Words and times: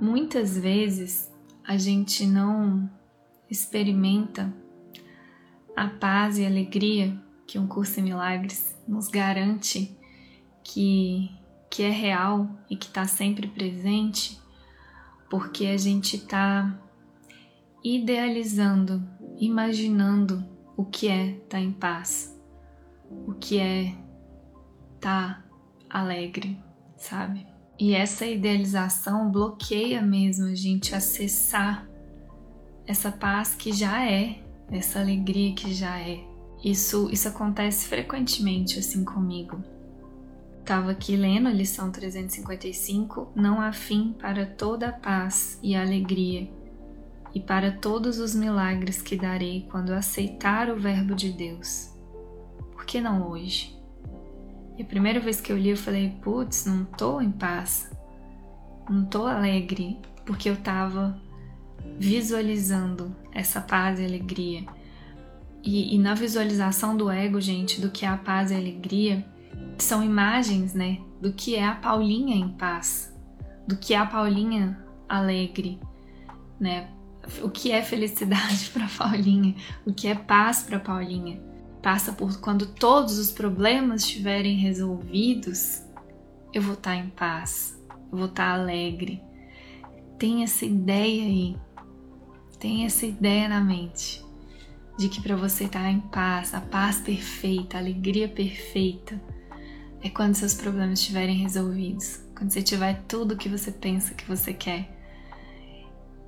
Muitas 0.00 0.58
vezes 0.58 1.32
a 1.64 1.76
gente 1.76 2.26
não 2.26 2.88
experimenta 3.50 4.52
a 5.74 5.88
paz 5.88 6.38
e 6.38 6.44
alegria 6.44 7.16
que 7.46 7.58
um 7.58 7.66
curso 7.66 8.00
em 8.00 8.02
milagres 8.02 8.76
nos 8.86 9.08
garante 9.08 9.96
que, 10.62 11.30
que 11.70 11.82
é 11.82 11.90
real 11.90 12.48
e 12.68 12.76
que 12.76 12.86
está 12.86 13.06
sempre 13.06 13.46
presente, 13.46 14.38
porque 15.30 15.66
a 15.66 15.76
gente 15.76 16.16
está 16.16 16.78
idealizando, 17.82 19.02
imaginando 19.38 20.44
o 20.76 20.84
que 20.84 21.08
é 21.08 21.28
estar 21.28 21.48
tá 21.48 21.60
em 21.60 21.72
paz, 21.72 22.38
o 23.08 23.32
que 23.32 23.58
é 23.58 23.94
estar 24.94 25.42
tá 25.42 25.44
alegre, 25.88 26.58
sabe? 26.96 27.46
E 27.78 27.94
essa 27.94 28.24
idealização 28.24 29.30
bloqueia 29.30 30.00
mesmo 30.00 30.46
a 30.46 30.54
gente 30.54 30.94
acessar 30.94 31.86
essa 32.86 33.12
paz 33.12 33.54
que 33.54 33.72
já 33.72 34.08
é, 34.08 34.40
essa 34.70 35.00
alegria 35.00 35.54
que 35.54 35.74
já 35.74 35.98
é. 36.00 36.24
Isso, 36.64 37.10
isso 37.12 37.28
acontece 37.28 37.86
frequentemente 37.86 38.78
assim 38.78 39.04
comigo. 39.04 39.62
Estava 40.60 40.90
aqui 40.90 41.16
lendo 41.16 41.48
a 41.48 41.52
lição 41.52 41.92
355: 41.92 43.30
Não 43.36 43.60
há 43.60 43.72
fim 43.72 44.14
para 44.18 44.46
toda 44.46 44.88
a 44.88 44.92
paz 44.92 45.60
e 45.62 45.76
alegria 45.76 46.50
e 47.34 47.40
para 47.40 47.70
todos 47.70 48.18
os 48.18 48.34
milagres 48.34 49.02
que 49.02 49.14
darei 49.14 49.66
quando 49.70 49.90
aceitar 49.90 50.70
o 50.70 50.76
Verbo 50.76 51.14
de 51.14 51.30
Deus. 51.30 51.90
Por 52.72 52.86
que 52.86 53.00
não 53.00 53.28
hoje? 53.28 53.75
E 54.78 54.82
a 54.82 54.84
primeira 54.84 55.18
vez 55.18 55.40
que 55.40 55.50
eu 55.50 55.56
li, 55.56 55.70
eu 55.70 55.76
falei: 55.76 56.10
putz, 56.22 56.66
não 56.66 56.84
tô 56.84 57.20
em 57.20 57.30
paz, 57.30 57.90
não 58.88 59.04
tô 59.04 59.26
alegre, 59.26 59.98
porque 60.24 60.50
eu 60.50 60.56
tava 60.56 61.20
visualizando 61.98 63.14
essa 63.32 63.60
paz 63.60 63.98
e 63.98 64.04
alegria. 64.04 64.64
E, 65.62 65.94
e, 65.94 65.98
na 65.98 66.14
visualização 66.14 66.96
do 66.96 67.10
ego, 67.10 67.40
gente, 67.40 67.80
do 67.80 67.90
que 67.90 68.04
é 68.04 68.08
a 68.08 68.16
paz 68.16 68.50
e 68.50 68.54
a 68.54 68.58
alegria, 68.58 69.26
são 69.78 70.04
imagens, 70.04 70.74
né, 70.74 70.98
do 71.20 71.32
que 71.32 71.56
é 71.56 71.66
a 71.66 71.74
Paulinha 71.74 72.36
em 72.36 72.48
paz, 72.48 73.12
do 73.66 73.76
que 73.76 73.92
é 73.92 73.98
a 73.98 74.06
Paulinha 74.06 74.78
alegre, 75.08 75.80
né? 76.60 76.88
O 77.42 77.50
que 77.50 77.72
é 77.72 77.82
felicidade 77.82 78.70
para 78.72 78.86
Paulinha, 78.86 79.56
o 79.84 79.92
que 79.92 80.06
é 80.06 80.14
paz 80.14 80.62
para 80.62 80.78
Paulinha 80.78 81.40
passa 81.86 82.12
por 82.12 82.40
quando 82.40 82.66
todos 82.66 83.16
os 83.16 83.30
problemas 83.30 84.02
estiverem 84.02 84.56
resolvidos, 84.56 85.84
eu 86.52 86.60
vou 86.60 86.74
estar 86.74 86.96
em 86.96 87.10
paz, 87.10 87.80
eu 88.10 88.18
vou 88.18 88.26
estar 88.26 88.48
alegre. 88.54 89.22
Tem 90.18 90.42
essa 90.42 90.64
ideia 90.64 91.22
aí, 91.22 91.56
tem 92.58 92.84
essa 92.84 93.06
ideia 93.06 93.48
na 93.48 93.60
mente 93.60 94.20
de 94.98 95.08
que 95.08 95.22
para 95.22 95.36
você 95.36 95.66
estar 95.66 95.88
em 95.88 96.00
paz, 96.00 96.54
a 96.54 96.60
paz 96.60 96.98
perfeita, 96.98 97.76
a 97.76 97.80
alegria 97.80 98.28
perfeita, 98.28 99.22
é 100.02 100.10
quando 100.10 100.34
seus 100.34 100.54
problemas 100.54 100.98
estiverem 100.98 101.36
resolvidos, 101.36 102.20
quando 102.36 102.50
você 102.50 102.62
tiver 102.64 103.04
tudo 103.06 103.34
o 103.34 103.36
que 103.36 103.48
você 103.48 103.70
pensa 103.70 104.12
que 104.12 104.26
você 104.26 104.52
quer 104.52 104.95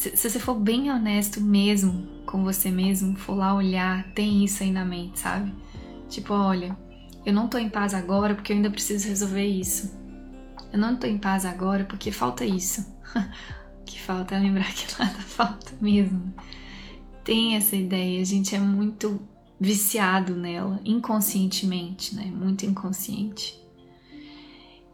se, 0.00 0.30
você 0.30 0.40
for 0.40 0.54
bem 0.54 0.90
honesto 0.90 1.42
mesmo 1.42 2.08
com 2.24 2.42
você 2.42 2.70
mesmo, 2.70 3.16
for 3.16 3.34
lá 3.34 3.54
olhar, 3.54 4.10
tem 4.14 4.42
isso 4.44 4.62
aí 4.62 4.70
na 4.70 4.82
mente, 4.82 5.18
sabe? 5.18 5.52
Tipo, 6.08 6.32
olha, 6.32 6.74
eu 7.26 7.34
não 7.34 7.48
tô 7.48 7.58
em 7.58 7.68
paz 7.68 7.92
agora 7.92 8.34
porque 8.34 8.50
eu 8.52 8.56
ainda 8.56 8.70
preciso 8.70 9.08
resolver 9.08 9.46
isso. 9.46 9.94
Eu 10.72 10.78
não 10.78 10.96
tô 10.96 11.06
em 11.06 11.18
paz 11.18 11.44
agora 11.44 11.84
porque 11.84 12.10
falta 12.10 12.46
isso. 12.46 12.86
que 13.84 14.00
falta 14.00 14.36
é 14.36 14.38
lembrar 14.38 14.72
que 14.72 14.86
nada 14.98 15.18
falta 15.20 15.72
mesmo. 15.80 16.32
Tem 17.22 17.56
essa 17.56 17.76
ideia, 17.76 18.22
a 18.22 18.24
gente 18.24 18.54
é 18.54 18.58
muito 18.58 19.20
viciado 19.60 20.34
nela, 20.34 20.80
inconscientemente, 20.82 22.14
né? 22.14 22.24
Muito 22.24 22.64
inconsciente. 22.64 23.60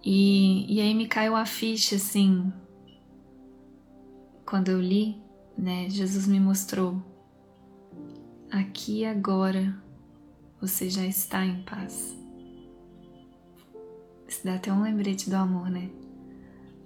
E, 0.04 0.66
e 0.74 0.80
aí 0.80 0.92
me 0.94 1.06
caiu 1.06 1.36
a 1.36 1.46
ficha 1.46 1.94
assim, 1.94 2.52
quando 4.46 4.68
eu 4.68 4.80
li, 4.80 5.20
né, 5.58 5.90
Jesus 5.90 6.26
me 6.26 6.38
mostrou: 6.38 7.02
aqui 8.50 9.00
e 9.00 9.04
agora 9.04 9.76
você 10.60 10.88
já 10.88 11.04
está 11.04 11.44
em 11.44 11.62
paz. 11.64 12.16
Isso 14.28 14.44
dá 14.44 14.54
até 14.54 14.72
um 14.72 14.82
lembrete 14.82 15.28
do 15.28 15.36
amor, 15.36 15.68
né? 15.68 15.90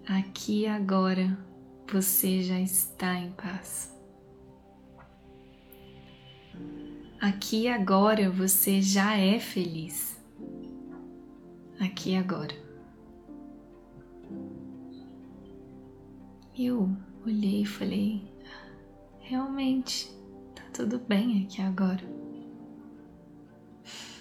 Aqui 0.07 0.63
e 0.63 0.67
agora 0.67 1.39
você 1.87 2.43
já 2.43 2.59
está 2.59 3.15
em 3.15 3.31
paz. 3.33 3.95
Aqui 7.21 7.63
e 7.63 7.69
agora 7.69 8.31
você 8.31 8.81
já 8.81 9.17
é 9.17 9.39
feliz. 9.39 10.19
Aqui 11.79 12.13
e 12.13 12.17
agora. 12.17 12.70
Eu 16.63 16.95
olhei 17.25 17.63
e 17.63 17.65
falei: 17.65 18.23
realmente, 19.19 20.15
tá 20.55 20.63
tudo 20.75 20.99
bem 20.99 21.43
aqui 21.43 21.63
agora. 21.63 22.03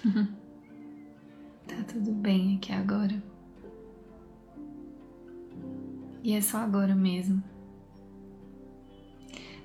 tá 1.68 1.84
tudo 1.86 2.14
bem 2.14 2.56
aqui 2.56 2.72
agora. 2.72 3.22
E 6.24 6.34
é 6.34 6.40
só 6.40 6.60
agora 6.60 6.96
mesmo. 6.96 7.44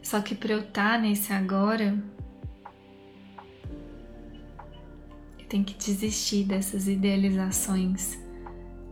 Só 0.03 0.21
que 0.21 0.34
para 0.34 0.55
eu 0.55 0.61
estar 0.63 0.95
tá 0.95 0.99
nesse 0.99 1.33
agora, 1.33 2.03
eu 5.39 5.47
tenho 5.47 5.65
que 5.65 5.75
desistir 5.75 6.43
dessas 6.43 6.89
idealizações 6.89 8.19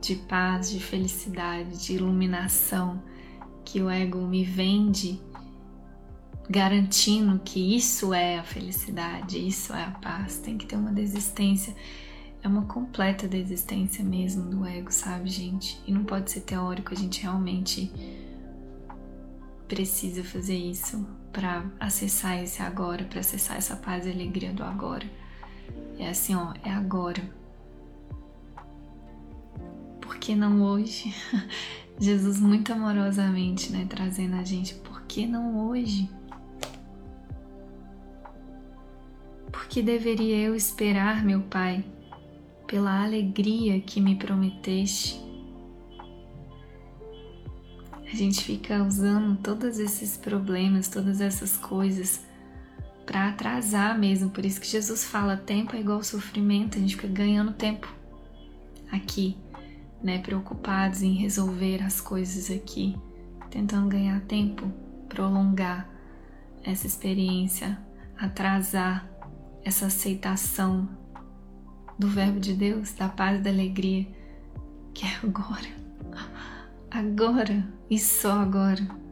de 0.00 0.14
paz, 0.14 0.70
de 0.70 0.78
felicidade, 0.78 1.84
de 1.84 1.94
iluminação 1.94 3.02
que 3.64 3.80
o 3.80 3.88
ego 3.88 4.18
me 4.18 4.44
vende 4.44 5.20
garantindo 6.48 7.38
que 7.38 7.76
isso 7.76 8.12
é 8.12 8.38
a 8.38 8.42
felicidade, 8.42 9.38
isso 9.38 9.72
é 9.72 9.84
a 9.84 9.90
paz. 9.90 10.38
Tem 10.38 10.58
que 10.58 10.66
ter 10.66 10.76
uma 10.76 10.92
desistência, 10.92 11.74
é 12.42 12.48
uma 12.48 12.66
completa 12.66 13.26
desistência 13.26 14.04
mesmo 14.04 14.50
do 14.50 14.66
ego, 14.66 14.92
sabe, 14.92 15.30
gente? 15.30 15.80
E 15.86 15.92
não 15.92 16.04
pode 16.04 16.30
ser 16.30 16.40
teórico, 16.40 16.92
a 16.92 16.96
gente 16.96 17.22
realmente 17.22 17.90
precisa 19.66 20.22
fazer 20.22 20.56
isso 20.56 21.06
para 21.32 21.64
acessar 21.80 22.38
esse 22.42 22.60
agora, 22.60 23.04
para 23.04 23.20
acessar 23.20 23.56
essa 23.56 23.74
paz 23.74 24.04
e 24.04 24.10
alegria 24.10 24.52
do 24.52 24.62
agora. 24.62 25.06
É 25.98 26.10
assim, 26.10 26.34
ó, 26.34 26.52
é 26.62 26.70
agora. 26.70 27.22
Por 30.00 30.18
que 30.18 30.34
não 30.34 30.62
hoje? 30.62 31.14
Jesus 31.98 32.40
muito 32.40 32.72
amorosamente, 32.72 33.70
né, 33.72 33.86
trazendo 33.88 34.36
a 34.36 34.44
gente, 34.44 34.74
por 34.74 35.02
que 35.02 35.26
não 35.26 35.68
hoje? 35.68 36.10
Por 39.50 39.66
que 39.66 39.82
deveria 39.82 40.38
eu 40.38 40.54
esperar, 40.54 41.24
meu 41.24 41.42
Pai, 41.42 41.84
pela 42.66 43.02
alegria 43.02 43.80
que 43.80 44.00
me 44.00 44.16
prometeste? 44.16 45.20
A 48.10 48.14
gente 48.14 48.42
fica 48.42 48.82
usando 48.82 49.38
todos 49.40 49.78
esses 49.78 50.16
problemas, 50.16 50.88
todas 50.88 51.20
essas 51.20 51.56
coisas 51.56 52.24
para 53.06 53.28
atrasar 53.28 53.98
mesmo. 53.98 54.30
Por 54.30 54.44
isso 54.44 54.60
que 54.60 54.66
Jesus 54.66 55.04
fala: 55.04 55.36
tempo 55.36 55.74
é 55.76 55.80
igual 55.80 56.02
sofrimento, 56.02 56.76
a 56.76 56.80
gente 56.80 56.96
fica 56.96 57.08
ganhando 57.08 57.52
tempo 57.52 57.88
aqui 58.90 59.36
né, 60.02 60.18
preocupados 60.18 61.02
em 61.02 61.12
resolver 61.12 61.82
as 61.82 62.00
coisas 62.00 62.50
aqui, 62.50 62.96
tentando 63.50 63.88
ganhar 63.88 64.20
tempo, 64.22 64.70
prolongar 65.08 65.88
essa 66.64 66.86
experiência, 66.86 67.78
atrasar 68.16 69.08
essa 69.64 69.86
aceitação 69.86 70.88
do 71.98 72.08
Verbo 72.08 72.40
de 72.40 72.54
Deus, 72.54 72.92
da 72.94 73.08
paz 73.08 73.38
e 73.38 73.42
da 73.42 73.50
alegria, 73.50 74.06
que 74.92 75.06
é 75.06 75.16
agora, 75.22 75.68
agora 76.90 77.68
e 77.88 77.98
só 77.98 78.32
agora. 78.32 79.02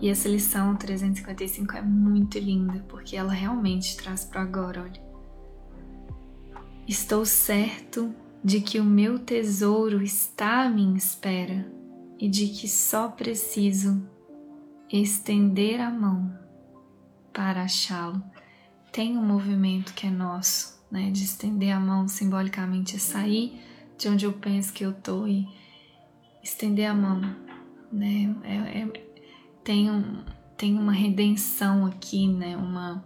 E 0.00 0.08
essa 0.08 0.28
lição 0.28 0.74
355 0.76 1.76
é 1.76 1.82
muito 1.82 2.38
linda, 2.38 2.84
porque 2.88 3.16
ela 3.16 3.32
realmente 3.32 3.96
traz 3.96 4.24
para 4.24 4.42
agora, 4.42 4.82
olha. 4.82 5.04
Estou 6.86 7.24
certo 7.24 8.14
de 8.44 8.60
que 8.60 8.78
o 8.78 8.84
meu 8.84 9.18
tesouro 9.18 10.02
está 10.02 10.64
à 10.64 10.68
minha 10.68 10.96
espera 10.96 11.66
e 12.18 12.28
de 12.28 12.48
que 12.48 12.68
só 12.68 13.08
preciso 13.08 14.06
estender 14.92 15.80
a 15.80 15.90
mão 15.90 16.32
para 17.32 17.62
achá-lo. 17.62 18.22
Tem 18.92 19.16
um 19.16 19.26
movimento 19.26 19.94
que 19.94 20.06
é 20.06 20.10
nosso, 20.10 20.84
né, 20.90 21.10
de 21.10 21.24
estender 21.24 21.74
a 21.74 21.80
mão 21.80 22.06
simbolicamente, 22.06 22.96
é 22.96 22.98
sair 22.98 23.58
de 23.96 24.08
onde 24.08 24.26
eu 24.26 24.32
penso 24.32 24.72
que 24.72 24.84
eu 24.84 24.92
tô 24.92 25.26
e 25.26 25.48
estender 26.42 26.88
a 26.88 26.94
mão 26.94 27.44
né? 27.94 28.34
É, 28.42 28.80
é, 28.80 28.92
tem, 29.62 29.90
um, 29.90 30.24
tem 30.56 30.76
uma 30.76 30.92
redenção 30.92 31.86
aqui, 31.86 32.26
né? 32.26 32.56
Uma 32.56 33.04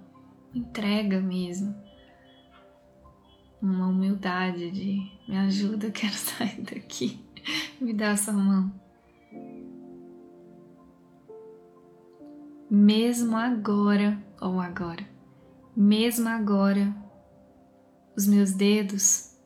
entrega 0.54 1.20
mesmo. 1.20 1.74
Uma 3.60 3.88
humildade 3.88 4.70
de 4.70 5.10
me 5.26 5.36
ajuda, 5.36 5.90
quero 5.90 6.14
sair 6.14 6.62
daqui. 6.62 7.24
me 7.80 7.92
dá 7.92 8.16
sua 8.16 8.32
mão. 8.32 8.72
Mesmo 12.70 13.36
agora, 13.36 14.22
ou 14.40 14.60
agora, 14.60 15.04
mesmo 15.74 16.28
agora, 16.28 16.94
os 18.14 18.26
meus 18.26 18.52
dedos 18.52 19.36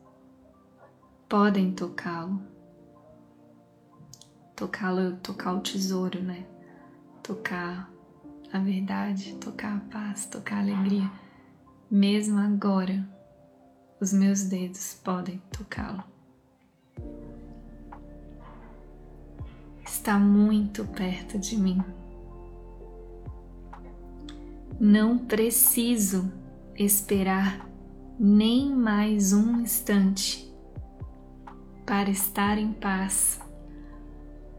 podem 1.29 1.71
tocá-lo. 1.71 2.41
Tocá-lo, 4.55 5.15
tocar 5.17 5.53
o 5.53 5.61
tesouro, 5.61 6.21
né? 6.21 6.45
Tocar 7.23 7.89
a 8.51 8.59
verdade, 8.59 9.35
tocar 9.35 9.77
a 9.77 9.79
paz, 9.79 10.25
tocar 10.25 10.57
a 10.57 10.59
alegria. 10.59 11.09
Mesmo 11.89 12.39
agora, 12.39 13.07
os 14.03 14.11
meus 14.11 14.43
dedos 14.43 14.99
podem 15.01 15.41
tocá-lo. 15.49 16.03
Está 19.85 20.19
muito 20.19 20.83
perto 20.83 21.39
de 21.39 21.55
mim. 21.55 21.81
Não 24.77 25.17
preciso 25.17 26.29
esperar 26.75 27.65
nem 28.19 28.75
mais 28.75 29.31
um 29.31 29.61
instante 29.61 30.53
para 31.85 32.09
estar 32.09 32.57
em 32.57 32.73
paz 32.73 33.39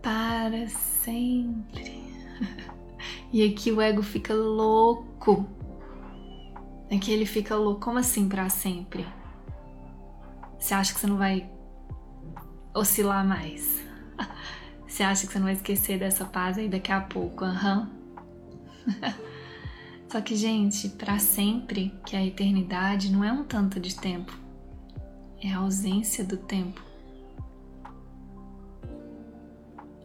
para 0.03 0.67
sempre. 0.69 2.03
E 3.31 3.43
aqui 3.43 3.73
o 3.73 3.81
ego 3.81 4.01
fica 4.01 4.33
louco. 4.33 5.45
Aqui 6.91 7.11
ele 7.11 7.27
fica 7.27 7.57
louco. 7.57 7.81
Como 7.81 7.99
assim 7.99 8.29
para 8.29 8.49
sempre? 8.49 9.05
Você 10.65 10.73
acha 10.73 10.95
que 10.95 11.01
você 11.01 11.07
não 11.07 11.19
vai 11.19 11.47
oscilar 12.73 13.23
mais? 13.23 13.83
Você 14.89 15.03
acha 15.03 15.27
que 15.27 15.33
você 15.35 15.39
não 15.39 15.45
vai 15.45 15.55
esquecer 15.55 15.99
dessa 15.99 16.25
paz 16.25 16.57
aí 16.57 16.71
daqui 16.71 16.91
a 16.91 17.03
pouco? 17.03 17.45
Aham. 17.45 17.91
Uhum. 18.87 19.13
Só 20.09 20.23
que, 20.23 20.35
gente, 20.35 20.89
para 20.89 21.19
sempre, 21.19 21.93
que 22.07 22.17
a 22.17 22.25
eternidade 22.25 23.13
não 23.13 23.23
é 23.23 23.31
um 23.31 23.45
tanto 23.45 23.79
de 23.79 23.95
tempo, 23.95 24.33
é 25.43 25.53
a 25.53 25.59
ausência 25.59 26.25
do 26.25 26.39
tempo. 26.39 26.83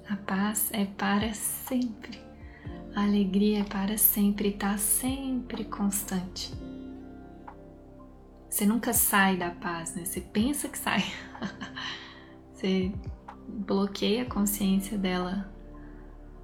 A 0.10 0.18
paz 0.18 0.72
é 0.74 0.84
para 0.84 1.34
sempre. 1.34 2.20
A 2.94 3.04
alegria 3.04 3.62
é 3.62 3.64
para 3.64 3.98
sempre 3.98 4.50
está 4.50 4.78
sempre 4.78 5.64
constante. 5.64 6.52
Você 8.50 8.66
nunca 8.66 8.94
sai 8.94 9.38
da 9.38 9.52
paz, 9.52 9.94
né? 9.94 10.04
Você 10.04 10.20
pensa 10.20 10.68
que 10.68 10.78
sai. 10.78 11.04
você 12.52 12.92
bloqueia 13.48 14.24
a 14.24 14.26
consciência 14.26 14.98
dela 14.98 15.54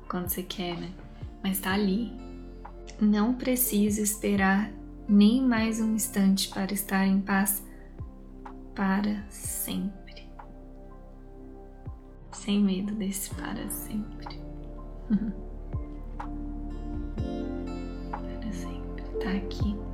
quando 0.08 0.30
você 0.30 0.44
quer, 0.44 0.78
né? 0.78 0.92
Mas 1.44 1.60
tá 1.60 1.74
ali. 1.74 2.14
Não 3.02 3.34
preciso 3.34 4.02
esperar 4.02 4.72
nem 5.10 5.42
mais 5.42 5.80
um 5.82 5.96
instante 5.96 6.50
para 6.50 6.74
estar 6.74 7.06
em 7.06 7.20
paz 7.20 7.64
para 8.76 9.24
sempre. 9.30 10.30
Sem 12.32 12.64
medo 12.64 12.94
desse 12.94 13.34
para 13.34 13.70
sempre. 13.70 14.40
para 18.12 18.52
sempre, 18.54 19.04
tá 19.20 19.32
aqui. 19.32 19.85